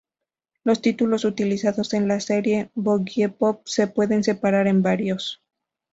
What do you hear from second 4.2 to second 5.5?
separar en varios.